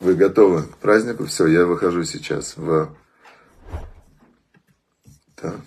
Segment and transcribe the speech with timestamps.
[0.00, 1.26] Вы готовы к празднику?
[1.26, 2.94] Все, я выхожу сейчас в...
[5.34, 5.60] Так.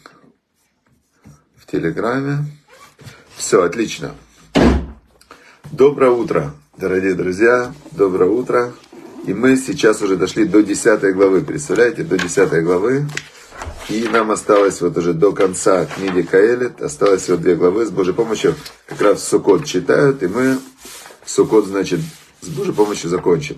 [1.58, 2.46] В Телеграме.
[3.36, 4.16] Все, отлично.
[5.70, 7.74] Доброе утро, дорогие друзья.
[7.92, 8.72] Доброе утро.
[9.26, 11.42] И мы сейчас уже дошли до 10 главы.
[11.42, 13.06] Представляете, до 10 главы.
[13.90, 18.14] И нам осталось вот уже до конца книги Каэлит, осталось всего две главы с Божьей
[18.14, 18.56] помощью.
[18.86, 20.58] Как раз Сукот читают, и мы
[21.32, 22.02] Сукот, значит,
[22.42, 23.58] с Божьей помощью закончим.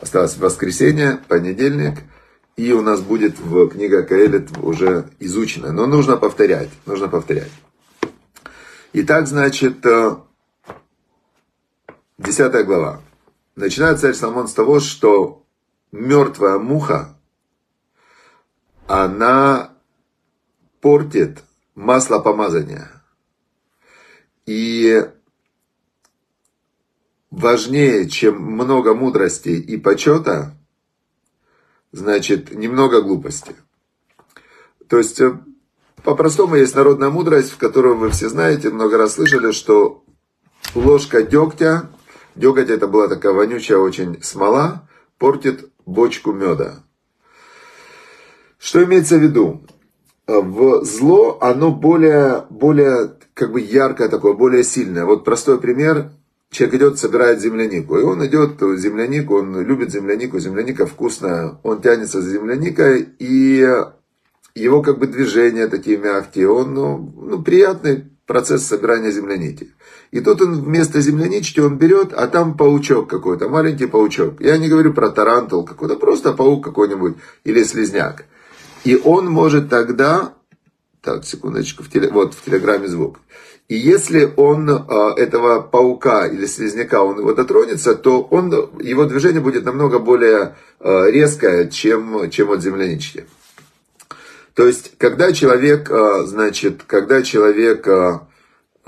[0.00, 2.00] Осталось воскресенье, понедельник,
[2.56, 5.70] и у нас будет в книга Каэлит уже изучена.
[5.70, 7.52] Но нужно повторять, нужно повторять.
[8.92, 10.16] Итак, значит, э,
[12.18, 13.02] десятая глава.
[13.54, 15.46] Начинает царь Соломон с того, что
[15.92, 17.16] мертвая муха,
[18.88, 19.74] она
[20.80, 21.44] портит
[21.76, 22.90] масло помазания.
[24.44, 25.08] И
[27.38, 30.54] важнее, чем много мудрости и почета,
[31.92, 33.54] значит, немного глупости.
[34.88, 35.38] То есть, э,
[36.02, 40.04] по-простому есть народная мудрость, в которую вы все знаете, много раз слышали, что
[40.74, 41.88] ложка дегтя
[42.38, 46.84] Деготь это была такая вонючая очень смола, портит бочку меда.
[48.58, 49.66] Что имеется в виду?
[50.28, 55.04] В зло оно более, более как бы яркое такое, более сильное.
[55.04, 56.12] Вот простой пример.
[56.50, 57.98] Человек идет, собирает землянику.
[57.98, 61.58] И он идет землянику, он любит землянику, земляника вкусная.
[61.62, 63.66] Он тянется за земляникой, и
[64.54, 66.48] его как бы движения такие мягкие.
[66.48, 69.72] Он ну, ну, приятный процесс собирания земляники.
[70.10, 74.40] И тут он вместо землянички он берет, а там паучок какой-то, маленький паучок.
[74.40, 78.24] Я не говорю про тарантул какой-то, просто паук какой-нибудь или слизняк.
[78.84, 80.34] И он может тогда,
[81.02, 83.20] так, секундочку, в теле, вот в телеграмме звук.
[83.68, 89.42] И если он а, этого паука или слизняка, он его дотронется, то он, его движение
[89.42, 93.26] будет намного более а, резкое, чем, чем от землянички.
[94.54, 97.86] То есть, когда человек, а, значит, когда человек,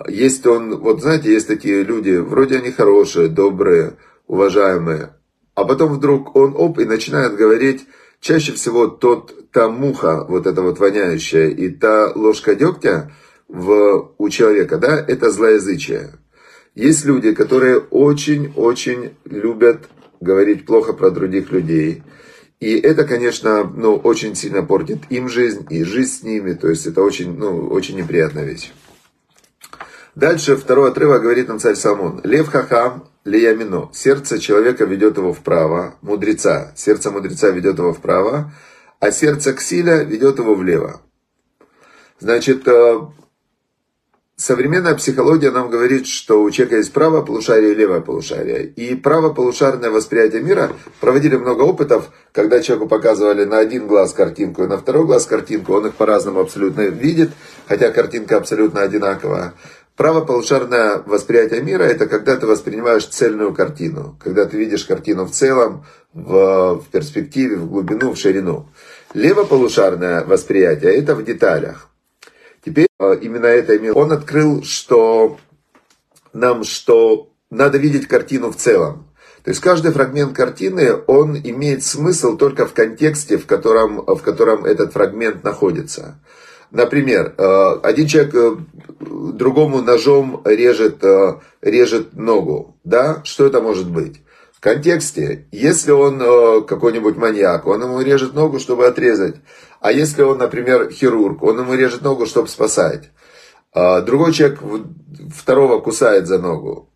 [0.09, 5.15] есть он, вот знаете, есть такие люди, вроде они хорошие, добрые, уважаемые,
[5.55, 7.87] а потом вдруг он оп и начинает говорить,
[8.21, 13.11] чаще всего тот, та муха, вот эта вот воняющая, и та ложка дегтя
[13.49, 16.13] в, у человека, да, это злоязычие.
[16.75, 19.89] Есть люди, которые очень-очень любят
[20.21, 22.03] говорить плохо про других людей–
[22.61, 26.53] и это, конечно, ну, очень сильно портит им жизнь и жизнь с ними.
[26.53, 28.71] То есть это очень, ну, очень неприятная вещь.
[30.15, 32.21] Дальше второй отрывок говорит нам царь Соломон.
[32.23, 33.91] Лев хахам лиямино.
[33.93, 35.95] Сердце человека ведет его вправо.
[36.03, 36.73] Мудреца.
[36.77, 38.53] Сердце мудреца ведет его вправо.
[38.99, 41.01] А сердце ксиля ведет его влево.
[42.19, 43.01] Значит, э,
[44.41, 48.65] Современная психология нам говорит, что у человека есть правое полушарие и левое полушарие.
[48.65, 54.67] И правополушарное восприятие мира проводили много опытов, когда человеку показывали на один глаз картинку и
[54.67, 57.33] на второй глаз картинку, он их по-разному абсолютно видит,
[57.69, 59.53] хотя картинка абсолютно одинаковая.
[60.01, 65.85] Правополушарное восприятие мира– это когда ты воспринимаешь цельную картину, когда ты видишь картину в целом,
[66.15, 68.71] в, в перспективе, в глубину, в ширину.
[69.13, 71.91] Левополушарное восприятие– это в деталях.
[72.65, 73.99] Теперь а, именно это имел.
[73.99, 75.37] Он открыл, что
[76.33, 79.07] нам, что надо видеть картину в целом.
[79.45, 84.65] То есть каждый фрагмент картины, он имеет смысл только в контексте, в котором, в котором
[84.65, 86.19] этот фрагмент находится.
[86.71, 88.57] Например, а, один человек э,
[89.01, 92.77] другому ножом режет, э, режет ногу.
[92.85, 93.23] Да?
[93.25, 94.23] Что это может быть?
[94.53, 99.37] В контексте, если он э, какой-нибудь маньяк, он ему режет ногу, чтобы отрезать.
[99.81, 103.11] А если он, например, хирург, он ему режет ногу, чтобы спасать.
[103.73, 104.61] А другой человек
[105.35, 106.91] второго кусает за ногу.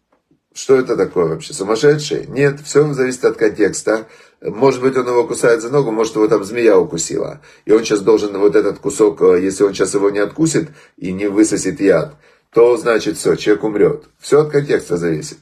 [0.54, 1.52] Что это такое вообще?
[1.52, 2.26] Сумасшедший?
[2.28, 4.06] Нет, все зависит от контекста.
[4.44, 7.40] Может быть, он его кусает за ногу, может, его там змея укусила.
[7.64, 10.68] И он сейчас должен вот этот кусок, э, если он сейчас его не откусит
[10.98, 12.14] и не высосет яд,
[12.52, 14.04] то значит все, человек умрет.
[14.20, 15.38] Все от контекста зависит.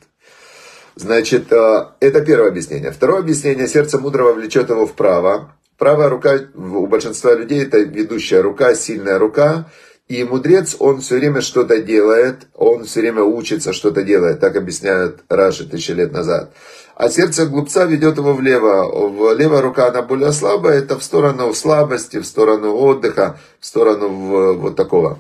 [0.95, 2.93] Значит, э, это первое объяснение.
[2.93, 5.53] Второе объяснение, сердце мудрого влечет его вправо.
[5.79, 9.69] Правая рука у большинства людей это ведущая рука, сильная рука.
[10.07, 14.39] И мудрец, он все время что-то делает, он все время учится, что-то делает.
[14.39, 16.53] Так объясняют Раши тысячи лет назад.
[16.95, 19.35] А сердце глупца ведет его влево.
[19.35, 24.77] Левая рука, она более слабая, это в сторону слабости, в сторону отдыха, в сторону вот
[24.77, 25.19] такого.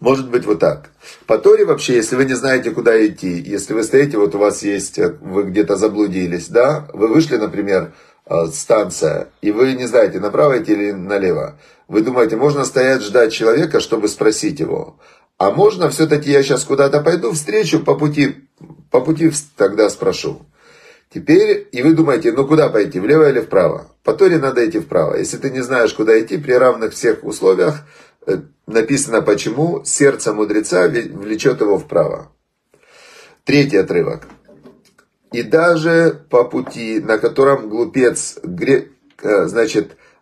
[0.00, 0.90] Может быть вот так.
[1.26, 4.62] По Торе вообще, если вы не знаете, куда идти, если вы стоите, вот у вас
[4.62, 7.92] есть, вы где-то заблудились, да, вы вышли, например,
[8.30, 11.58] Э, станция, и вы не знаете, направо идти или налево.
[11.88, 14.98] Вы думаете, можно стоять ждать человека, чтобы спросить его.
[15.38, 18.36] А можно все-таки я сейчас куда-то пойду, встречу, по пути
[18.90, 20.42] по пути тогда спрошу.
[21.10, 23.88] Теперь, и вы думаете, ну куда пойти, влево или вправо?
[24.04, 25.16] По Торе надо идти вправо.
[25.16, 27.80] Если ты не знаешь, куда идти, при равных всех условиях,
[28.26, 32.30] э, написано почему, сердце мудреца влечет его вправо.
[33.44, 34.28] Третий отрывок.
[35.32, 38.88] И даже по пути, на котором глупец, гре...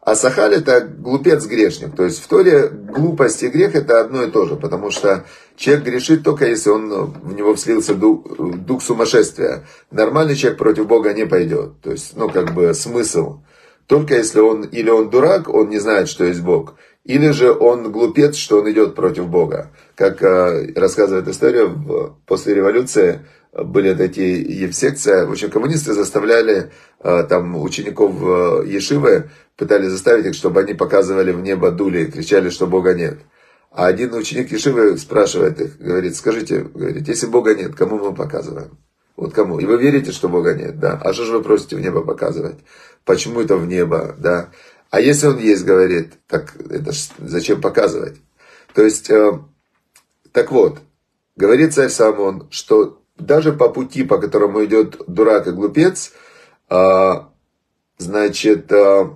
[0.06, 1.94] Э, значит, Асахаль это глупец-грешник.
[1.94, 4.56] То есть в Торе глупость и грех это одно и то же.
[4.56, 5.25] Потому что
[5.56, 9.64] человек грешит только если он в него вслился дух, дух сумасшествия.
[9.91, 11.81] Нормальный человек против Бога не пойдет.
[11.82, 13.41] То есть, ну как бы смысл.
[13.87, 16.75] Только если он, или он дурак, он не знает, что есть Бог.
[17.05, 19.70] Или же он глупец, что он идет против Бога.
[19.94, 23.20] Как э, рассказывает история, в, после революции
[23.64, 25.26] были такие евсекция.
[25.26, 26.70] В общем, коммунисты заставляли
[27.00, 32.50] э, там учеников э, Ешивы пытались заставить их, чтобы они показывали в небо дули, кричали,
[32.50, 33.19] что Бога нет.
[33.70, 38.79] А один ученик Ешивы спрашивает их, говорит, скажите, говорит, если Бога нет, кому мы показываем?
[39.17, 39.59] Вот кому?
[39.59, 41.00] И вы верите, что Бога нет, да?
[41.02, 42.59] А что же вы просите в небо показывать?
[43.05, 44.50] Почему это в небо, да?
[44.91, 48.17] А если он есть, говорит, так это ж зачем показывать?
[48.75, 49.38] То есть, э,
[50.32, 50.79] так вот,
[51.37, 56.12] говорит царь Самон, что даже по пути, по которому идет дурак и глупец,
[56.70, 57.12] э,
[57.98, 59.10] значит, э,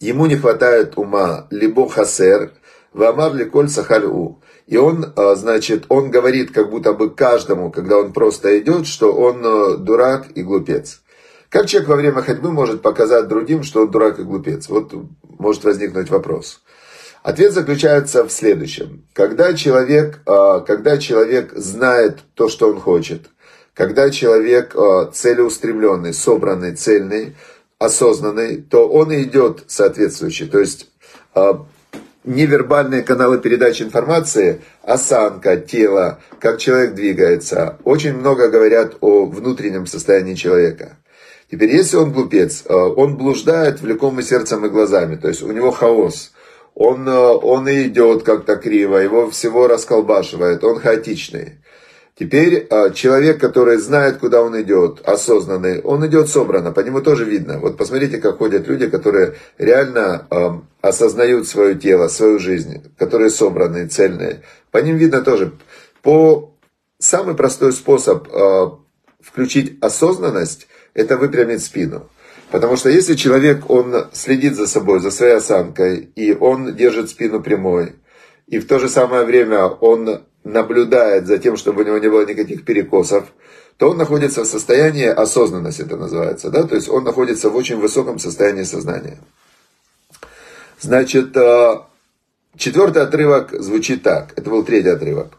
[0.00, 2.52] ему не хватает ума, либо хасер,
[2.92, 4.40] вамар ли коль сахалю.
[4.66, 9.12] И он, а, значит, он говорит как будто бы каждому, когда он просто идет, что
[9.12, 11.02] он а, дурак и глупец.
[11.48, 14.68] Как человек во время ходьбы может показать другим, что он дурак и глупец?
[14.68, 14.92] Вот
[15.38, 16.62] может возникнуть вопрос.
[17.22, 19.06] Ответ заключается в следующем.
[19.12, 23.30] Когда человек, а, когда человек знает то, что он хочет,
[23.74, 24.74] когда человек
[25.12, 27.34] целеустремленный, собранный, цельный,
[27.78, 30.46] осознанный, то он идет соответствующий.
[30.46, 30.88] То есть
[31.34, 31.66] а,
[32.24, 40.34] невербальные каналы передачи информации, осанка, тело, как человек двигается, очень много говорят о внутреннем состоянии
[40.34, 40.96] человека.
[41.50, 46.32] Теперь, если он глупец, он блуждает влекомый сердцем и глазами, то есть у него хаос,
[46.76, 51.54] он, а, он и идет как-то криво, его всего расколбашивает, он хаотичный.
[52.18, 57.24] Теперь а, человек, который знает, куда он идет, осознанный, он идет собрано, по нему тоже
[57.24, 57.58] видно.
[57.58, 63.88] Вот посмотрите, как ходят люди, которые реально а, осознают свое тело, свою жизнь, которые собранные,
[63.88, 64.42] цельные.
[64.70, 65.52] По ним видно тоже.
[66.02, 66.54] По
[66.98, 68.78] самый простой способ а,
[69.22, 72.10] включить осознанность, это выпрямить спину.
[72.50, 77.42] Потому что если человек, он следит за собой, за своей осанкой, и он держит спину
[77.42, 77.94] прямой,
[78.46, 82.24] и в то же самое время он наблюдает за тем, чтобы у него не было
[82.24, 83.32] никаких перекосов,
[83.76, 87.76] то он находится в состоянии осознанности, это называется, да, то есть он находится в очень
[87.76, 89.18] высоком состоянии сознания.
[90.80, 91.80] Значит, э,
[92.56, 95.38] четвертый отрывок звучит так, это был третий отрывок.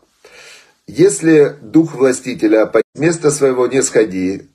[0.88, 4.50] Если дух властителя место своего не сходи,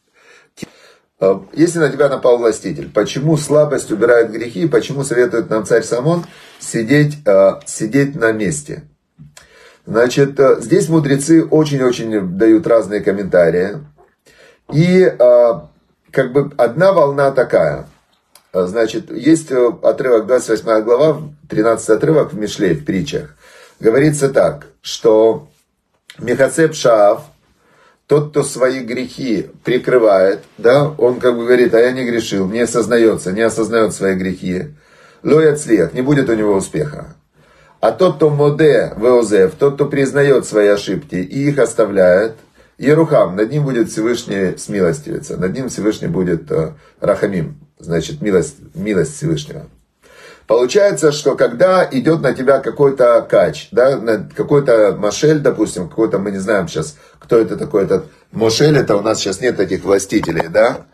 [1.53, 6.25] если на тебя напал властитель, почему слабость убирает грехи, почему советует нам царь Самон
[6.59, 8.85] сидеть, э, сидеть на месте–
[9.85, 13.79] Значит, э, здесь мудрецы очень-очень дают разные комментарии.
[14.73, 15.53] И э,
[16.11, 17.87] как бы одна волна такая.
[18.53, 23.35] Э, значит, есть отрывок, 28 глава, 13 отрывок в Мишле, в притчах.
[23.81, 25.49] Говорится так, что
[26.19, 27.25] Мехацеп Шаав,
[28.12, 32.61] тот, кто свои грехи прикрывает, да, он как бы говорит, а я не грешил, не
[32.61, 34.64] осознается, не осознает свои грехи.
[35.23, 37.16] Лоят слех, не будет у него успеха.
[37.81, 42.35] А тот, кто моде веозев, тот, кто признает свои ошибки и их оставляет,
[42.76, 49.16] Ерухам, над ним будет Всевышний смилостивиться, над ним Всевышний будет э, Рахамим, значит, милость, милость
[49.16, 49.71] Всевышнего.
[50.46, 53.99] Получается, что когда идет на тебя какой-то кач, да,
[54.34, 59.02] какой-то Машель, допустим, какой-то, мы не знаем сейчас, кто это такой, этот Мошель, это у
[59.02, 60.87] нас сейчас нет таких властителей, да,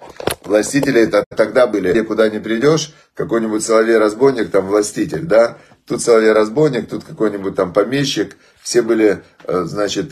[0.44, 6.88] властители это тогда были, где куда не придешь, какой-нибудь соловей-разбойник, там властитель, да, тут соловей-разбойник,
[6.88, 10.10] тут какой-нибудь там помещик, все были, э, значит,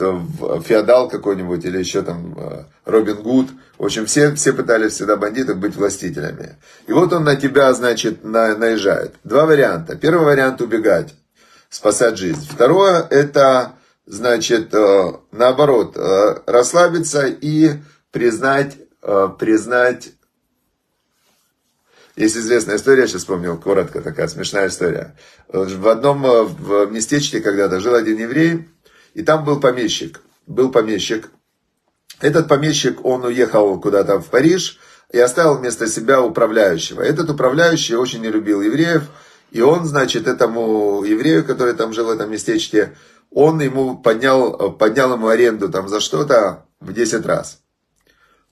[0.64, 3.50] феодал какой-нибудь или еще там э, Робин Гуд.
[3.78, 6.56] В общем, все, все пытались всегда бандитов быть властителями.
[6.87, 9.14] И вот он на тебя, значит, на, наезжает.
[9.25, 9.97] Два варианта.
[9.97, 11.14] Первый вариант убегать,
[11.68, 12.49] спасать жизнь.
[12.50, 13.73] Второе, это,
[14.06, 15.97] значит, э, наоборот,
[16.47, 17.73] расслабиться и
[18.12, 18.78] признать,
[19.38, 20.12] признать
[22.16, 25.14] есть известная история, я сейчас вспомнил, коротко такая смешная история.
[25.49, 28.66] В одном э, в местечке когда-то жил один еврей,
[29.12, 30.23] и там был помещик.
[30.47, 31.28] Был помещик.
[32.20, 34.78] Этот помещик, он уехал куда-то в Париж
[35.12, 37.02] и оставил вместо себя управляющего.
[37.02, 39.04] Этот управляющий очень не любил евреев,
[39.50, 42.96] и он, значит, этому еврею, который там жил в этом местечке,
[43.30, 47.61] он ему поднял, поднял ему аренду там за что-то в 10 раз.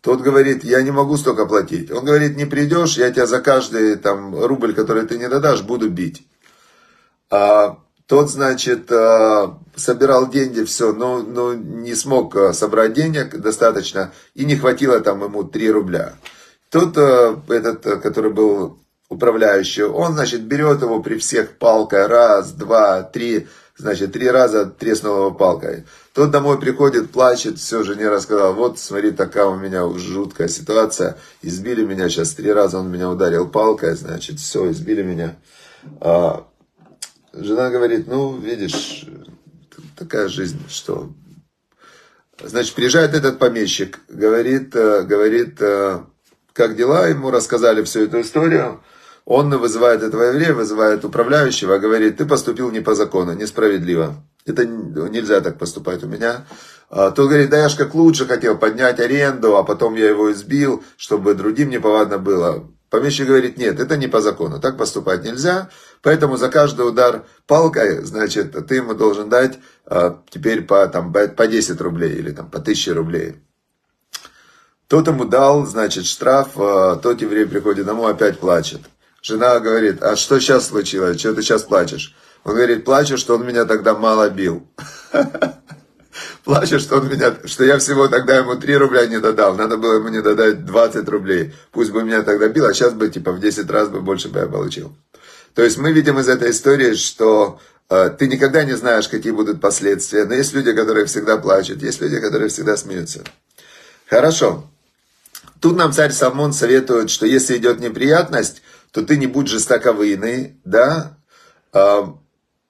[0.03, 1.91] Тот говорит, я не могу столько платить.
[1.91, 5.89] Он говорит, не придешь, я тебя за каждый там рубль, который ты не дадашь, буду
[5.89, 6.27] бить.
[7.31, 14.13] А тот, значит, а, собирал деньги, все, но, но не смог а, собрать денег достаточно,
[14.35, 16.15] и не хватило там ему 3 рубля.
[16.71, 23.03] Тот, а, этот, который был управляющий, он, значит, берет его при всех палкой, раз, два,
[23.03, 23.47] три,
[23.77, 25.85] значит, три раза треснул его палкой.
[26.13, 31.85] Тот домой приходит, плачет, все, жене рассказал, вот, смотри, такая у меня жуткая ситуация, избили
[31.85, 35.37] меня сейчас, три раза он меня ударил палкой, значит, все, избили меня.
[37.37, 39.07] Жена говорит, ну, видишь,
[39.97, 41.11] такая жизнь, что...
[42.41, 46.01] Значит, приезжает этот помещик, говорит, э, говорит, э,
[46.53, 48.83] как дела, ему рассказали всю эту историю,
[49.25, 54.17] он вызывает этого еврея, вызывает управляющего, говорит, ты поступил не по закону, несправедливо.
[54.47, 56.45] Это нельзя так поступать у меня.
[56.91, 60.33] А, тот говорит, да я ж как лучше хотел поднять аренду, а потом я его
[60.33, 62.69] избил, чтобы другим неповадно было.
[62.91, 65.71] Помещик говорит, нет, это не по закону, так поступать нельзя,
[66.05, 71.47] поэтому за каждый удар палкой, значит, ты ему должен дать а, теперь по, там, по
[71.49, 73.37] 10 рублей или там, по 1000 рублей.
[74.87, 78.83] Тот ему дал, значит, штраф, а, тот еврей приходит домой, опять плачет.
[79.23, 81.19] Жена говорит, а что сейчас случилось?
[81.19, 82.15] Что ты сейчас плачешь?
[82.45, 84.69] Он говорит, плачу, что он меня тогда мало бил.
[86.45, 89.57] Плачу, что он меня, что я всего тогда ему 3 рубля не додал.
[89.57, 91.55] Надо было ему не додать 20 рублей.
[91.73, 94.41] Пусть бы меня тогда бил, а сейчас бы типа в 10 раз бы больше бы
[94.41, 94.95] я получил.
[95.55, 99.61] То есть мы видим из этой истории, что э, ты никогда не знаешь, какие будут
[99.61, 100.25] последствия.
[100.25, 103.23] Но есть люди, которые всегда плачут, есть люди, которые всегда смеются.
[104.09, 104.69] Хорошо.
[105.61, 111.17] Тут нам царь Салмон советует, что если идет неприятность, то ты не будь жестоковыйный, да,
[111.73, 112.17] а,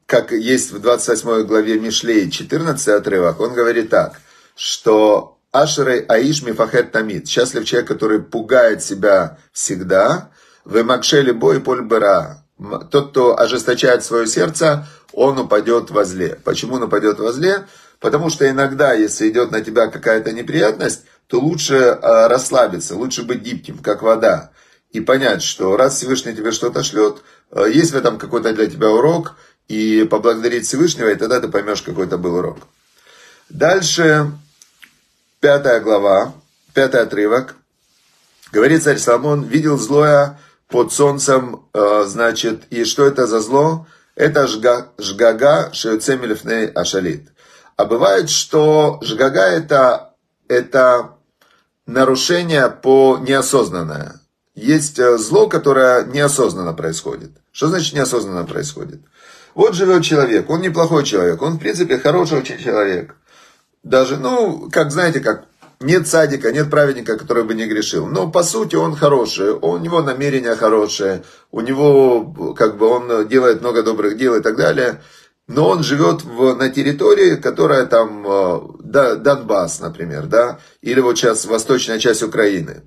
[0.06, 4.20] как есть в 28 главе Мишлей, 14 отрывок, он говорит так,
[4.54, 10.30] что Ашерей Аиш Мифахет Тамид, счастлив человек, который пугает себя всегда,
[10.64, 12.43] вы Макшели Бой Поль Бера,
[12.90, 16.38] тот, кто ожесточает свое сердце, он упадет во зле.
[16.44, 17.66] Почему он упадет во зле?
[18.00, 23.40] Потому что иногда, если идет на тебя какая-то неприятность, то лучше а, расслабиться, лучше быть
[23.40, 24.50] гибким, как вода
[24.94, 27.18] и понять, что раз Всевышний тебе что-то шлет,
[27.50, 29.34] э, есть в этом какой-то для тебя урок,
[29.66, 32.58] и поблагодарить Всевышнего, и тогда ты поймешь, какой это был урок.
[33.48, 34.30] Дальше,
[35.40, 36.32] пятая глава,
[36.74, 37.56] пятый отрывок.
[38.52, 40.38] Говорит царь Соломон, видел злое
[40.74, 43.86] под солнцем, э, значит, и что это за зло?
[44.16, 47.28] Это жга, жгага шеюцемелевней ашалит.
[47.76, 50.14] А бывает, что жгага это,
[50.48, 51.10] это
[51.86, 54.20] нарушение по неосознанное
[54.56, 57.30] есть э, зло, которое неосознанно происходит.
[57.52, 59.00] Что значит неосознанно происходит?
[59.54, 63.14] Вот живет человек, он неплохой человек, он в принципе хороший очень человек.
[63.84, 65.44] Даже, ну, как знаете, как
[65.84, 68.06] нет садика, нет праведника, который бы не грешил.
[68.06, 73.60] Но по сути он хороший, у него намерения хорошие, у него, как бы, он делает
[73.60, 75.02] много добрых дел и так далее.
[75.46, 81.18] Но он живет в, на территории, которая там, э, да, Донбасс, например, да, или вот
[81.18, 82.82] сейчас восточная часть Украины.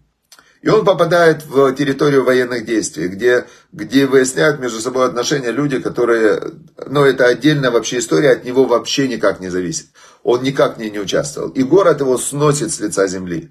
[0.64, 6.42] И он попадает в территорию военных действий, где, где выясняют между собой отношения люди, которые,
[6.88, 9.88] ну это отдельная вообще история, от него вообще никак не зависит.
[10.28, 11.52] Он никак в ней не участвовал.
[11.52, 13.50] И город его сносит с лица земли.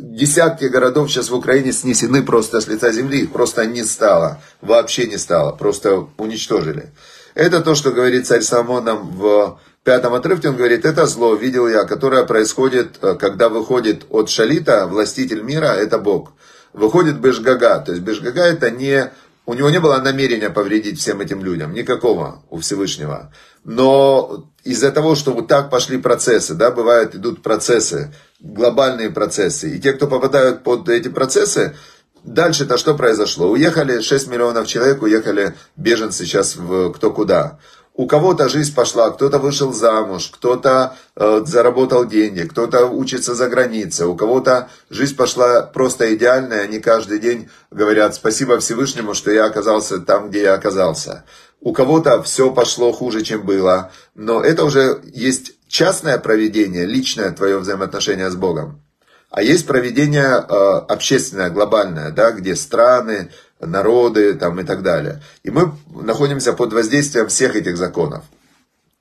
[0.00, 5.06] Десятки городов сейчас в Украине снесены просто с лица земли, их просто не стало, вообще
[5.06, 6.94] не стало, просто уничтожили.
[7.34, 8.86] Это то, что говорит царь Соломон
[9.18, 14.30] в пятом отрывке, он говорит, это зло, видел я, которое происходит, э, когда выходит от
[14.30, 16.32] Шалита, властитель мира, это Бог
[16.74, 17.80] выходит Бешгага.
[17.80, 19.10] То есть Бешгага это не...
[19.46, 23.30] У него не было намерения повредить всем этим людям, никакого у Всевышнего.
[23.62, 29.76] Но из-за того, что вот так пошли процессы, да, бывают, идут процессы, глобальные процессы.
[29.76, 31.76] И те, кто попадают под эти процессы,
[32.24, 33.50] дальше-то что произошло?
[33.50, 37.58] Уехали 6 миллионов человек, уехали беженцы сейчас в кто куда.
[37.96, 44.06] У кого-то жизнь пошла, кто-то вышел замуж, кто-то э, заработал деньги, кто-то учится за границей,
[44.06, 50.00] у кого-то жизнь пошла просто идеальная, они каждый день говорят спасибо Всевышнему, что я оказался
[50.00, 51.24] там, где я оказался.
[51.60, 57.58] У кого-то все пошло хуже, чем было, но это уже есть частное проведение, личное твое
[57.58, 58.82] взаимоотношение с Богом.
[59.30, 60.54] А есть проведение э,
[60.88, 63.30] общественное, глобальное, да, где страны,
[63.66, 65.22] народы там, и так далее.
[65.42, 68.24] И мы находимся под воздействием всех этих законов.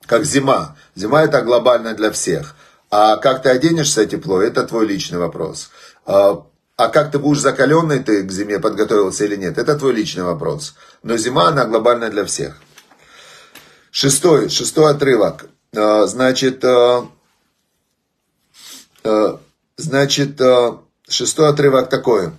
[0.06, 0.76] Как зима.
[0.96, 2.56] Зима это глобально для всех.
[2.90, 5.72] А как ты оденешься тепло, это твой личный вопрос.
[6.06, 10.24] А, а как ты будешь закаленный, ты к зиме подготовился или нет, это твой личный
[10.24, 10.76] вопрос.
[11.02, 12.62] Но зима, она глобальна для всех.
[13.92, 15.46] Шестой, шестой отрывок.
[15.72, 16.64] значит,
[19.78, 20.42] значит,
[21.08, 22.32] шестой отрывок такой.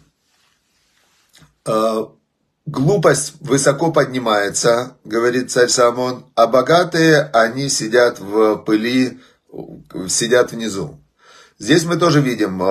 [2.66, 9.20] Глупость высоко поднимается, говорит царь Самон, а богатые, они сидят в пыли,
[10.08, 10.98] сидят внизу.
[11.58, 12.62] Здесь мы тоже видим,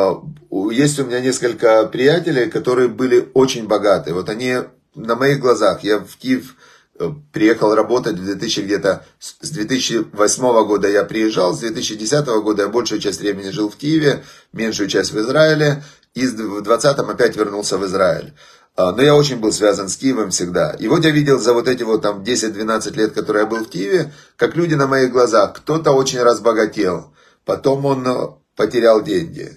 [0.71, 4.15] есть у меня несколько приятелей, которые были очень богаты.
[4.15, 4.57] Вот они
[4.95, 6.55] на моих глазах, я в Киев
[6.99, 12.69] э, приехал работать в 2000 где-то, с 2008 года я приезжал, с 2010 года я
[12.69, 14.23] большую часть времени жил в Киеве,
[14.53, 15.83] меньшую часть в Израиле,
[16.13, 18.33] и в 2020 опять вернулся в Израиль.
[18.75, 20.71] А, но я очень был связан с Киевом всегда.
[20.71, 23.69] И вот я видел за вот эти вот там 10-12 лет, которые я был в
[23.69, 27.13] Киеве, как люди на моих глазах, кто-то очень разбогател,
[27.45, 29.51] потом он э, потерял деньги,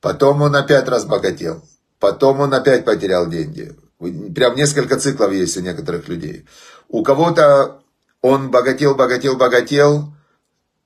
[0.00, 1.64] потом он опять разбогател,
[1.98, 3.74] потом он опять потерял деньги.
[3.98, 6.46] Прям несколько циклов есть у некоторых людей.
[6.88, 7.82] У кого-то
[8.22, 10.14] он богател, богател, богател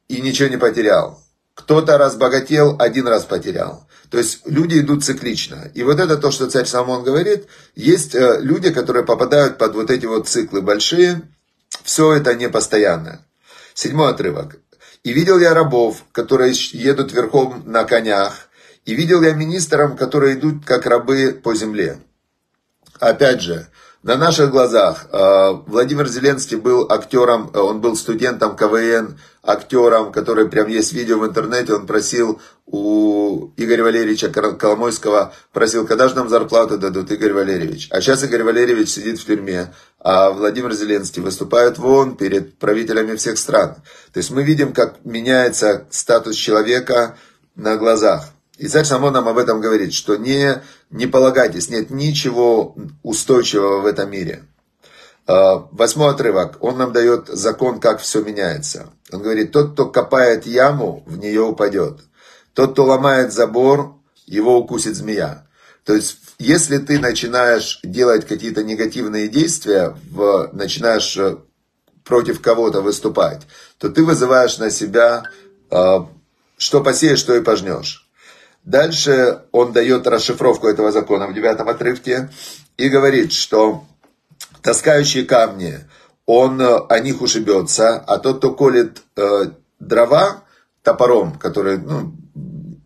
[0.08, 1.23] и ничего не потерял.
[1.54, 3.86] Кто-то разбогател, один раз потерял.
[4.10, 5.70] То есть люди идут циклично.
[5.74, 7.46] И вот это то, что царь Самон говорит.
[7.74, 11.22] Есть э, люди, которые попадают под вот эти вот циклы большие.
[11.82, 13.24] Все это не постоянно.
[13.74, 14.56] Седьмой отрывок.
[15.02, 18.48] «И видел я рабов, которые едут верхом на конях,
[18.86, 21.98] и видел я министрам, которые идут как рабы по земле».
[23.00, 23.66] Опять же,
[24.04, 25.16] на наших глазах э,
[25.66, 31.26] Владимир Зеленский был актером, э, он был студентом КВН, актером, который прям есть видео в
[31.26, 37.88] интернете, он просил у Игоря Валерьевича Коломойского, просил, когда же нам зарплату дадут, Игорь Валерьевич.
[37.90, 43.16] А сейчас Игорь Валерьевич сидит в тюрьме, а Владимир Зеленский выступает в ООН перед правителями
[43.16, 43.76] всех стран.
[44.12, 47.16] То есть мы видим, как меняется статус человека
[47.56, 48.33] на глазах.
[48.58, 53.86] И царь Самон нам об этом говорит, что не, не полагайтесь, нет ничего устойчивого в
[53.86, 54.44] этом мире.
[55.26, 58.90] А, восьмой отрывок, он нам дает закон, как все меняется.
[59.10, 62.00] Он говорит, тот, кто копает яму, в нее упадет.
[62.52, 63.96] Тот, кто ломает забор,
[64.26, 65.46] его укусит змея.
[65.84, 71.36] То есть, если ты начинаешь делать какие-то негативные действия, в, начинаешь э,
[72.04, 73.42] против кого-то выступать,
[73.78, 75.24] то ты вызываешь на себя,
[75.70, 76.08] а,
[76.56, 78.03] что посеешь, что и пожнешь.
[78.64, 82.30] Дальше он дает расшифровку этого закона в девятом отрывке
[82.76, 83.84] и говорит, что
[84.62, 85.80] таскающие камни,
[86.26, 90.44] он э, о них ушибется, а тот, кто колет э, дрова
[90.82, 92.14] топором, который ну,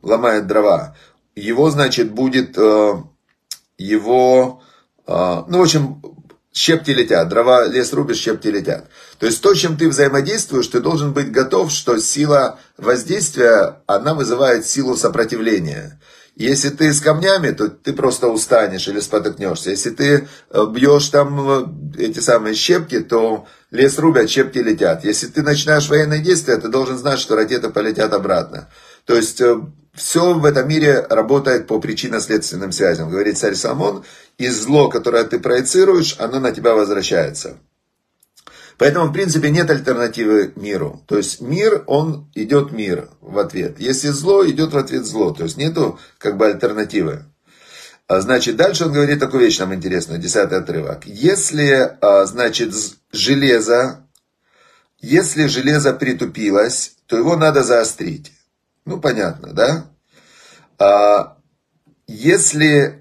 [0.02, 0.96] ломает дрова,
[1.36, 3.02] его, значит, будет э,
[3.78, 4.62] его,
[5.06, 6.02] э, ну, в общем,
[6.58, 8.86] щепки летят, дрова, лес рубишь, щепки летят.
[9.18, 14.66] То есть то, чем ты взаимодействуешь, ты должен быть готов, что сила воздействия, она вызывает
[14.66, 16.00] силу сопротивления.
[16.34, 19.70] Если ты с камнями, то ты просто устанешь или спотыкнешься.
[19.70, 21.50] Если ты э, бьешь там
[21.96, 25.04] э, эти самые щепки, то лес рубят, щепки летят.
[25.04, 28.68] Если ты начинаешь военные действия, ты должен знать, что ракеты полетят обратно.
[29.04, 29.56] То есть э,
[29.94, 34.04] все в этом мире работает по причинно-следственным связям, говорит царь Самон,
[34.38, 37.58] и зло, которое ты проецируешь, оно на тебя возвращается.
[38.78, 41.02] Поэтому, в принципе, нет альтернативы миру.
[41.08, 43.80] То есть мир, он идет мир в ответ.
[43.80, 45.32] Если зло, идет в ответ зло.
[45.32, 47.24] То есть нету как бы альтернативы.
[48.06, 51.04] А, значит, дальше он говорит такую вещь нам интересную, десятый отрывок.
[51.06, 52.72] Если, а, значит,
[53.12, 54.06] железо,
[55.00, 58.32] если железо притупилось, то его надо заострить.
[58.84, 59.90] Ну, понятно, да?
[60.78, 61.36] А,
[62.06, 62.97] если,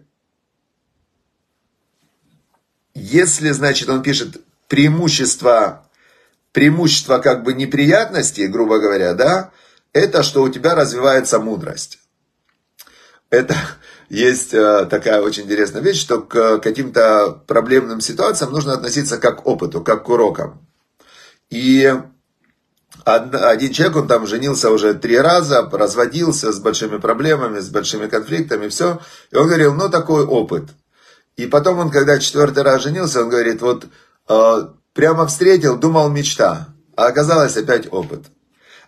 [3.07, 5.87] если, значит, он пишет, преимущество,
[6.51, 9.51] преимущество как бы неприятности, грубо говоря, да,
[9.93, 11.99] это что у тебя развивается мудрость.
[13.29, 13.55] Это
[14.09, 19.47] есть э, такая очень интересная вещь, что к каким-то проблемным ситуациям нужно относиться как к
[19.47, 20.65] опыту, как к урокам.
[21.49, 21.93] И
[23.05, 28.67] один человек, он там женился уже три раза, разводился с большими проблемами, с большими конфликтами,
[28.67, 28.99] все.
[29.31, 30.71] И он говорил, ну такой опыт.
[31.37, 33.85] И потом он, когда четвертый раз женился, он говорит, вот
[34.27, 38.25] Э, прямо встретил, думал мечта, а оказалось опять опыт.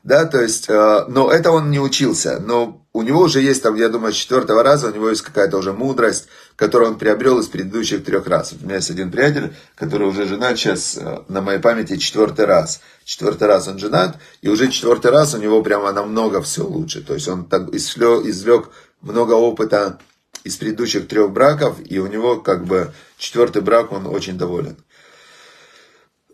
[0.04, 3.76] Да, то есть, э, но это он не учился, но у него уже есть там,
[3.76, 7.48] я думаю, с четвертого раза у него есть какая-то уже мудрость, которую он приобрел из
[7.48, 8.54] предыдущих трех раз.
[8.54, 12.82] У меня есть один приятель, который уже женат сейчас, э, на моей памяти, четвертый раз.
[13.04, 17.02] Четвертый раз он женат, и уже четвертый раз у него прямо намного все лучше.
[17.02, 18.70] То есть он так извлек,
[19.02, 20.00] много опыта
[20.44, 24.78] из предыдущих трех браков, и у него как бы четвертый брак, он очень доволен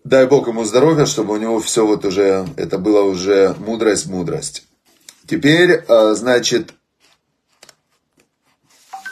[0.06, 4.64] дай Бог ему здоровья, чтобы у него все вот уже, это было уже мудрость, мудрость.
[5.28, 6.72] Теперь, а, значит,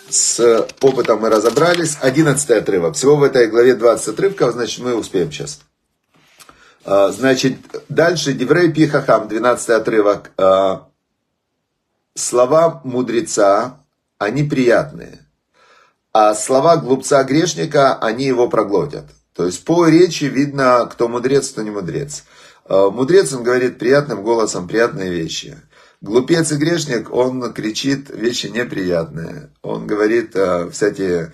[0.10, 1.98] с опытом мы разобрались.
[2.00, 2.96] Одиннадцатый отрывок.
[2.96, 5.62] Всего в этой главе 20 отрывков, значит, мы успеем сейчас.
[6.86, 7.58] А, значит,
[7.90, 10.32] дальше Деврей Пихахам, 12 отрывок.
[10.38, 10.88] А,
[12.14, 13.80] слова мудреца,
[14.24, 15.20] они приятные.
[16.12, 19.06] А слова глупца-грешника, они его проглотят.
[19.34, 22.24] То есть по речи видно, кто мудрец, кто не мудрец.
[22.66, 25.58] А, мудрец, он говорит приятным голосом приятные вещи.
[26.02, 29.50] Глупец и грешник, он кричит вещи неприятные.
[29.62, 30.36] Он говорит
[30.72, 31.32] всякие,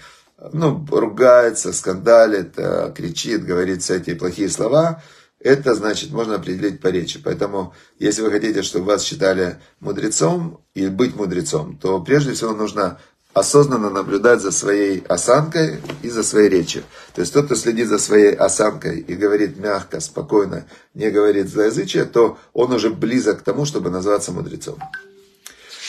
[0.54, 2.56] ну, ругается, скандалит,
[2.96, 5.02] кричит, говорит всякие плохие слова–
[5.40, 7.20] это значит, можно определить по речи.
[7.24, 13.00] Поэтому, если вы хотите, чтобы вас считали мудрецом и быть мудрецом, то прежде всего нужно
[13.34, 16.84] осознанно наблюдать за своей осанкой и за своей речью.
[17.14, 22.06] То есть тот, кто следит за своей осанкой и говорит мягко, спокойно, не говорит злоязычие,
[22.06, 24.80] то он уже близок к тому, чтобы называться мудрецом.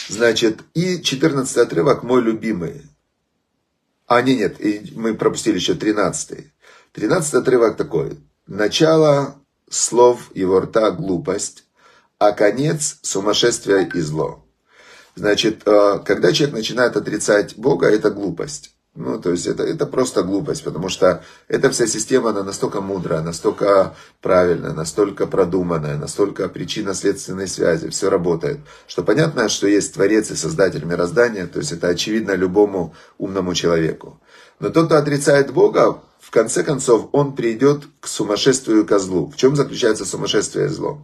[0.08, 2.82] Значит, и 14 отрывок мой любимый.
[4.06, 4.56] А, не, нет,
[4.94, 6.52] мы пропустили еще 13.
[6.92, 8.18] 13 отрывок такой.
[8.46, 9.39] Начало
[9.70, 11.64] слов его рта глупость,
[12.18, 14.44] а конец сумасшествие и зло.
[15.14, 18.74] Значит, э, когда человек начинает отрицать Бога, это глупость.
[18.96, 23.22] Ну, то есть это, это просто глупость, потому что эта вся система, она настолько мудрая,
[23.22, 30.34] настолько правильная, настолько продуманная, настолько причинно-следственной связи, все работает, что понятно, что есть Творец и
[30.34, 34.20] Создатель мироздания, то есть это очевидно любому умному человеку.
[34.58, 39.32] Но тот, кто отрицает Бога, в конце концов, он придет к сумасшествию козлу.
[39.34, 41.00] В чем заключается сумасшествие и зло?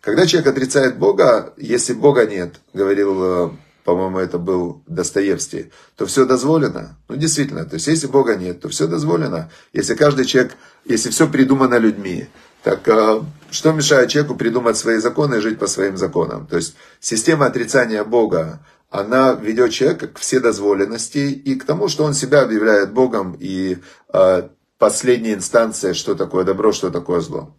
[0.00, 3.50] Когда человек отрицает Бога, если Бога нет, говорил, э,
[3.84, 6.96] по-моему, это был Достоевский, то все дозволено.
[7.08, 9.50] Ну, действительно, то есть, если Бога нет, то все дозволено.
[9.74, 10.52] Если каждый человек,
[10.86, 12.28] если все придумано людьми,
[12.62, 16.46] так э, что мешает человеку придумать свои законы и жить по своим законам?
[16.46, 22.12] То есть, система отрицания Бога, она ведет человека к вседозволенности и к тому, что он
[22.12, 23.78] себя объявляет Богом и
[24.12, 24.48] э,
[24.78, 27.56] последняя инстанция, что такое добро, что такое зло.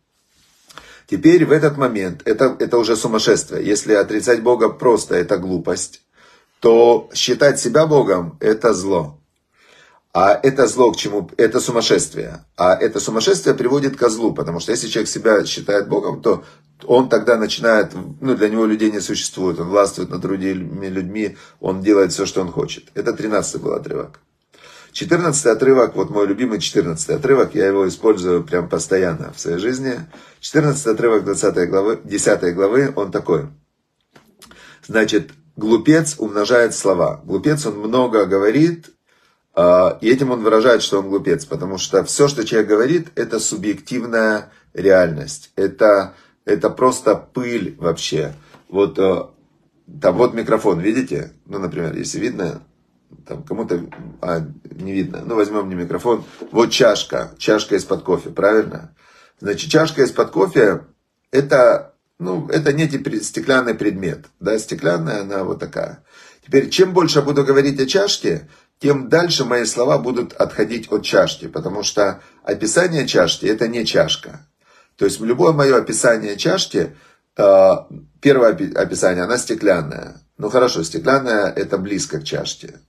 [1.09, 3.65] Теперь в этот момент, это, это уже сумасшествие.
[3.65, 6.01] Если отрицать Бога просто это глупость,
[6.59, 9.20] то считать себя Богом это зло.
[10.13, 11.29] А это зло к чему?
[11.37, 12.45] Это сумасшествие.
[12.57, 16.43] А это сумасшествие приводит к злу, потому что если человек себя считает Богом, то
[16.85, 21.81] он тогда начинает, ну для него людей не существует, он властвует над другими людьми, он
[21.81, 22.85] делает все, что он хочет.
[22.93, 24.19] Это 13 был отрывок.
[24.91, 29.99] 14 отрывок, вот мой любимый 14 отрывок, я его использую прям постоянно в своей жизни.
[30.41, 33.47] 14 отрывок 20 главы, 10 главы, он такой.
[34.85, 37.21] Значит, глупец умножает слова.
[37.23, 38.89] Глупец, он много говорит,
[39.55, 44.51] и этим он выражает, что он глупец, потому что все, что человек говорит, это субъективная
[44.73, 45.51] реальность.
[45.55, 46.13] Это,
[46.45, 48.33] это просто пыль вообще.
[48.69, 49.23] Вот э,
[50.01, 51.33] там вот микрофон, видите?
[51.45, 52.63] Ну, например, если видно,
[53.27, 53.85] там кому-то
[54.21, 55.23] а, не видно.
[55.25, 56.23] Ну, возьмем не микрофон.
[56.51, 58.95] Вот чашка, чашка из-под кофе, правильно?
[59.39, 60.85] Значит, чашка из-под кофе,
[61.31, 62.87] это, ну, это не
[63.19, 64.27] стеклянный предмет.
[64.39, 66.03] Да, стеклянная она вот такая.
[66.45, 68.49] Теперь, чем больше я буду говорить о чашке,
[68.81, 74.47] тем дальше мои слова будут отходить от чашки, потому что описание чашки это не чашка.
[74.95, 76.95] То есть любое мое описание чашки,
[77.37, 77.71] э,
[78.21, 80.21] первое описание, она стеклянная.
[80.37, 82.79] Ну хорошо, стеклянная это близко к чашке.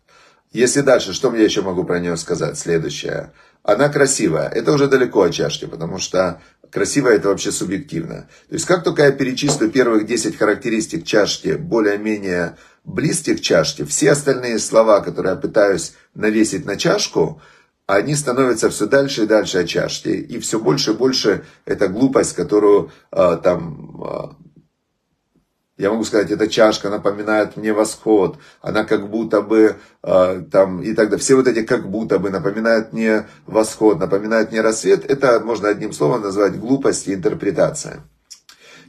[0.50, 2.59] Если дальше, что я еще могу про нее сказать?
[2.59, 3.33] Следующее.
[3.62, 4.48] Она красивая.
[4.48, 8.28] Это уже далеко от чашки, потому что красивая это вообще субъективно.
[8.48, 14.12] То есть как только я перечислю первых 10 характеристик чашки более-менее близких к чашке, все
[14.12, 17.40] остальные слова, которые я пытаюсь навесить на чашку,
[17.86, 20.08] они становятся все дальше и дальше от чашки.
[20.08, 26.48] И все больше и больше это глупость, которую э, там, э, я могу сказать, эта
[26.48, 31.18] чашка напоминает мне восход, она как будто бы э, там и так далее.
[31.18, 35.04] Все вот эти как будто бы напоминают мне восход, напоминают мне рассвет.
[35.10, 38.00] Это можно одним словом назвать глупость и интерпретация.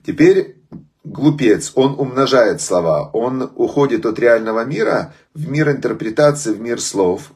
[0.05, 0.62] Теперь
[1.03, 7.31] глупец, он умножает слова, он уходит от реального мира в мир интерпретации, в мир слов.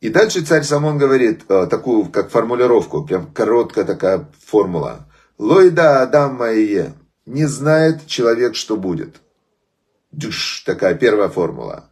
[0.00, 5.06] И дальше царь Самон говорит э, такую, как формулировку, прям короткая такая формула.
[5.38, 6.94] Лойда Адам Майе.
[7.24, 9.20] Не знает человек, что будет.
[10.10, 11.84] Дыш, такая первая формула.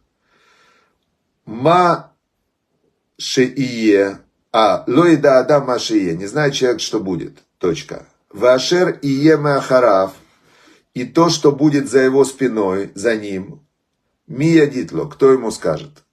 [1.45, 2.11] Ма
[3.17, 4.19] шеие.
[4.51, 6.17] А, лойда Адам Ма шеие.
[6.17, 7.37] Не знает человек, что будет.
[7.59, 8.05] Точка.
[8.29, 10.13] Вашер ие махарав
[10.93, 13.61] и то, что будет за его спиной, за ним,
[14.27, 16.03] Мия Дитло, кто ему скажет?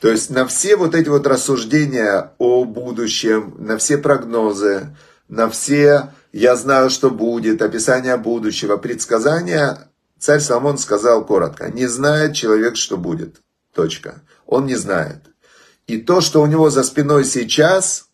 [0.00, 4.94] То есть на все вот эти вот рассуждения о будущем, на все прогнозы,
[5.28, 12.34] на все «я знаю, что будет», описание будущего, предсказания, царь Соломон сказал коротко, не знает
[12.34, 13.40] человек, что будет.
[13.72, 14.22] Точка.
[14.46, 15.22] Он не знает.
[15.86, 18.08] И то, что у него за спиной сейчас,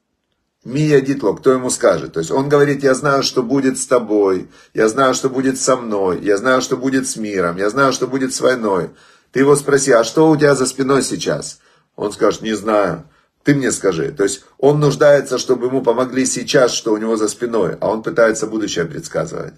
[0.64, 2.12] Мия Дитло, кто ему скажет?
[2.12, 5.76] То есть он говорит, я знаю, что будет с тобой, я знаю, что будет со
[5.76, 8.90] мной, я знаю, что будет с миром, я знаю, что будет с войной.
[9.32, 11.60] Ты его спроси, а что у тебя за спиной сейчас?
[11.96, 13.04] Он скажет, не знаю.
[13.42, 14.12] Ты мне скажи.
[14.12, 18.02] То есть он нуждается, чтобы ему помогли сейчас, что у него за спиной, а он
[18.02, 19.54] пытается будущее предсказывать.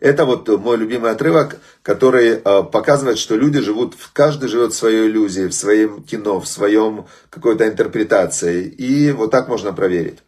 [0.00, 5.06] Это вот мой любимый отрывок, который э, показывает, что люди живут, каждый живет в своей
[5.06, 8.64] иллюзии, в своем кино, в своем какой-то интерпретации.
[8.64, 10.18] И вот так можно проверить.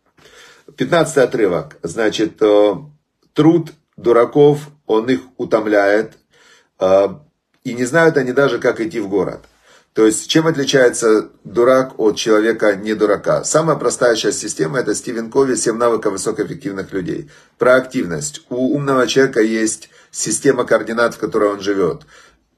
[0.76, 1.78] Пятнадцатый отрывок.
[1.82, 2.74] Значит, э,
[3.32, 6.18] труд дураков, он их утомляет.
[6.78, 7.08] Э,
[7.64, 9.40] и не знают они даже, как идти в город.
[9.94, 13.44] То есть, чем отличается дурак от человека не дурака?
[13.44, 17.30] Самая простая часть системы– это Стивен Кови «7 навыков высокоэффективных людей».
[17.58, 18.46] Про активность.
[18.48, 22.02] У умного человека есть система координат, в которой он живет.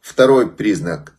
[0.01, 1.15] Второй признак.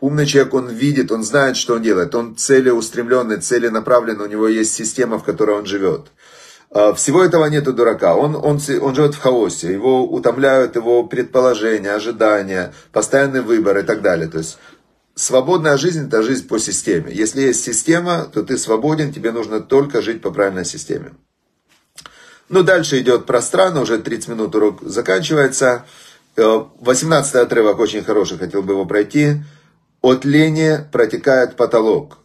[0.00, 2.14] Умный человек, он видит, он знает, что он делает.
[2.14, 6.08] Он целеустремленный, целенаправленный, у него есть система, в которой он живет.
[6.70, 8.16] А, всего этого нет у дурака.
[8.16, 9.72] Он, он, он живет в хаосе.
[9.72, 14.28] Его утомляют его предположения, ожидания, постоянный выбор и так далее.
[14.28, 14.58] То есть
[15.16, 17.12] Свободная жизнь– это жизнь по системе.
[17.12, 21.12] Если есть система, то ты свободен, тебе нужно только жить по правильной системе.
[22.48, 25.86] Ну, дальше идет пространно, уже 30 минут урок заканчивается.
[26.36, 29.36] 18 э, отрывок очень хороший, хотел бы его пройти.
[30.02, 32.18] От лени протекает потолок,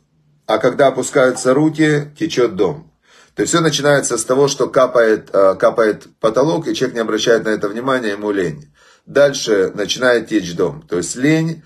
[0.47, 2.91] а когда опускаются руки, течет дом.
[3.35, 7.45] То есть все начинается с того, что капает, э, капает потолок, и человек не обращает
[7.45, 8.73] на это внимания, ему лень.
[9.05, 10.81] Дальше начинает течь дом.
[10.89, 11.63] То есть лень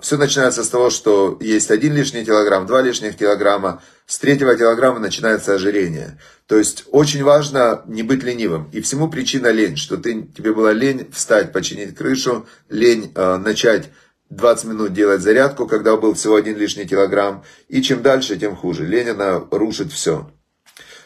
[0.00, 3.80] Все начинается с того, что есть один лишний килограмм, два лишних килограмма.
[4.04, 6.18] С третьего килограмма начинается ожирение.
[6.46, 8.68] То есть очень важно не быть ленивым.
[8.72, 13.90] И всему причина лень, что ты, тебе была лень встать, починить крышу, лень э, начать
[14.30, 17.44] 20 минут делать зарядку, когда был всего один лишний килограмм.
[17.68, 18.84] И чем дальше, тем хуже.
[18.86, 20.28] Лень, она рушит все.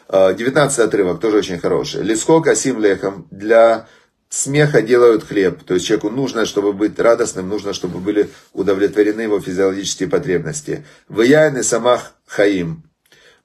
[0.09, 2.03] 19 отрывок, тоже очень хороший.
[2.03, 3.87] Лискока сим лехом для
[4.29, 5.63] смеха делают хлеб.
[5.63, 10.85] То есть человеку нужно, чтобы быть радостным, нужно, чтобы были удовлетворены его физиологические потребности.
[11.07, 12.83] Выяйны самах хаим.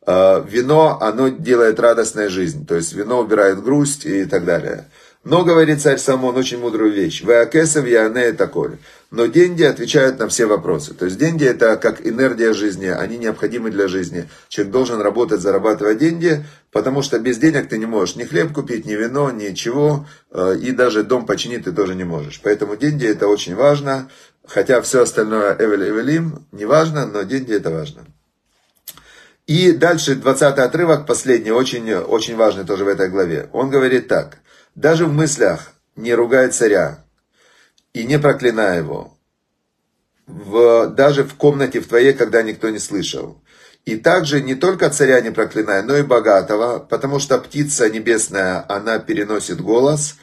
[0.07, 2.67] А, вино, оно делает радостная жизнь.
[2.67, 4.89] То есть вино убирает грусть и так далее.
[5.23, 7.23] Но, говорит царь Самон, очень мудрую вещь.
[7.23, 8.79] Веакесов яне такой.
[9.11, 10.95] Но деньги отвечают на все вопросы.
[10.95, 14.31] То есть деньги это как энергия жизни, они необходимы для жизни.
[14.49, 18.87] Человек должен работать, зарабатывать деньги, потому что без денег ты не можешь ни хлеб купить,
[18.87, 22.41] ни вино, ничего, э, и даже дом починить ты тоже не можешь.
[22.43, 24.09] Поэтому деньги это очень важно,
[24.47, 28.07] хотя все остальное эвель эвелим не важно, но деньги это важно.
[29.47, 33.51] И дальше 20 отрывок, последний, очень, очень важный тоже в этой главе.
[33.53, 34.39] Он говорит так–
[34.81, 37.05] даже в мыслях не ругай царя
[37.93, 39.19] и не проклинай его.
[40.27, 43.43] В, даже в комнате в твоей, когда никто не слышал.
[43.85, 48.99] И также не только царя не проклинай, но и богатого, потому что птица небесная, она
[48.99, 50.17] переносит голос,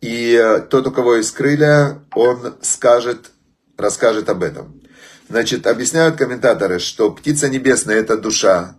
[0.00, 3.30] и тот, у кого есть крылья, он скажет,
[3.78, 4.82] расскажет об этом.
[5.28, 8.76] Значит, объясняют комментаторы, что птица небесная– это душа,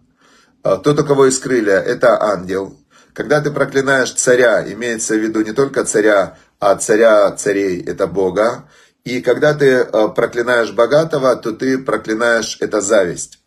[0.62, 2.78] а тот, у кого есть крылья, это ангел,
[3.14, 8.70] когда ты проклинаешь царя, имеется в виду не только царя, а царя царей, это Бога.
[9.04, 13.40] И когда ты э, проклинаешь богатого, то ты проклинаешь это зависть.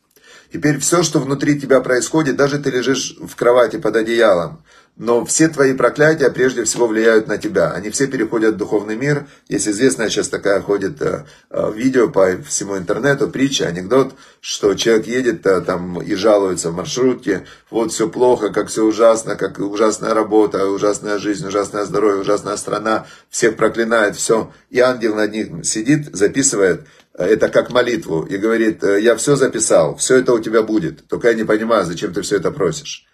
[0.52, 4.64] Теперь все, что внутри тебя происходит, даже ты лежишь в кровати под одеялом,
[4.96, 7.70] но все твои проклятия прежде всего влияют на тебя.
[7.72, 9.26] Они все переходят в духовный мир.
[9.46, 15.06] Есть известная сейчас такая ходит э, э, видео по всему интернету, притча, анекдот, что человек
[15.06, 20.14] едет э, там и жалуется в маршрутке, вот все плохо, как все ужасно, как ужасная
[20.14, 24.50] работа, ужасная жизнь, ужасное здоровье, ужасная страна, всех проклинает, все.
[24.70, 30.16] И ангел над ним сидит, записывает, это как молитву, и говорит, я все записал, все
[30.16, 33.06] это у тебя будет, только я не понимаю, зачем ты все это просишь.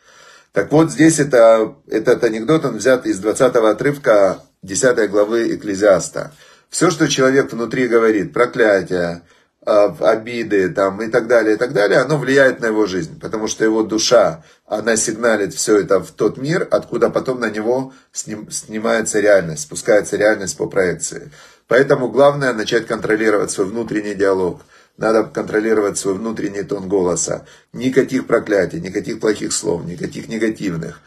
[0.53, 6.33] Так вот, здесь это, этот анекдот, он взят из 20 отрывка 10 главы Экклезиаста.
[6.69, 9.23] Все, что человек внутри говорит, проклятие,
[9.65, 13.49] а, обиды там, и так далее, и так далее, оно влияет на его жизнь, потому
[13.49, 18.51] что его душа, она сигналит все это в тот мир, откуда потом на него сним,
[18.51, 21.31] снимается реальность, спускается реальность по проекции.
[21.67, 24.61] Поэтому главное начать контролировать свой внутренний диалог–
[24.97, 27.47] надо контролировать свой внутренний тон голоса.
[27.73, 31.01] Никаких проклятий, никаких плохих слов, никаких негативных.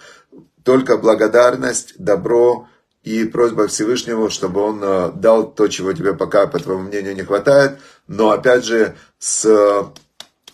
[0.64, 2.68] Только благодарность, добро
[3.04, 7.22] и просьба Всевышнего, чтобы он э, дал то, чего тебе пока, по твоему мнению, не
[7.22, 7.78] хватает.
[8.08, 9.48] Но опять же, с,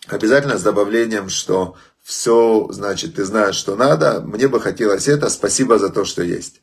[0.07, 4.21] обязательно с добавлением, что все, значит, ты знаешь, что надо.
[4.21, 5.29] Мне бы хотелось это.
[5.29, 6.61] Спасибо за то, что есть.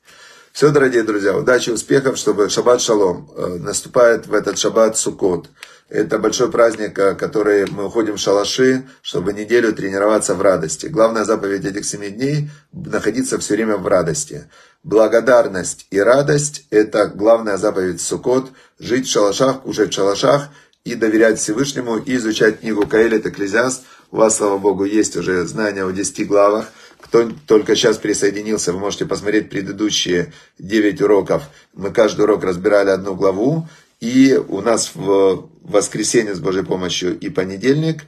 [0.52, 3.30] Все, дорогие друзья, удачи, успехов, чтобы шаббат шалом.
[3.36, 5.48] Э, наступает в этот шаббат Суккот.
[5.88, 10.86] Это большой праздник, который мы уходим в шалаши, чтобы неделю тренироваться в радости.
[10.86, 14.50] Главная заповедь этих семи дней– находиться все время в радости.
[14.82, 18.50] Благодарность и радость– это главная заповедь Суккот.
[18.78, 20.48] Жить в шалашах, кушать в шалашах
[20.84, 23.84] и доверять Всевышнему, и изучать книгу Каэлит Экклезиаст.
[24.10, 26.66] У вас, слава Богу, есть уже знания о 10 главах.
[27.00, 31.44] Кто только сейчас присоединился, вы можете посмотреть предыдущие 9 уроков.
[31.74, 33.68] Мы каждый урок разбирали одну главу.
[34.00, 38.04] И у нас в воскресенье с Божьей помощью и понедельник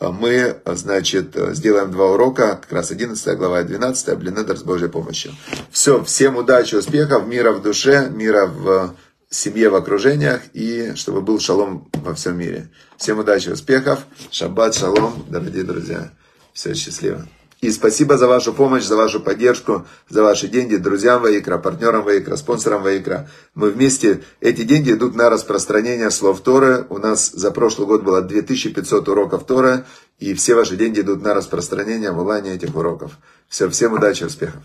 [0.00, 5.32] мы, значит, сделаем два урока, как раз 11 глава и 12, Блинедер с Божьей помощью.
[5.70, 8.94] Все, всем удачи, успехов, мира в душе, мира в
[9.30, 12.70] семье, в окружениях, и чтобы был шалом во всем мире.
[12.96, 16.12] Всем удачи, успехов, шаббат, шалом, дорогие друзья.
[16.52, 17.26] Все, счастливо.
[17.66, 22.36] И спасибо за вашу помощь, за вашу поддержку, за ваши деньги друзьям Ваикра, партнерам Ваикра,
[22.36, 23.28] спонсорам Ваикра.
[23.56, 26.86] Мы вместе, эти деньги идут на распространение слов Торы.
[26.90, 29.84] У нас за прошлый год было 2500 уроков Торы,
[30.20, 33.18] и все ваши деньги идут на распространение, волание этих уроков.
[33.48, 34.62] Все, всем удачи, успехов.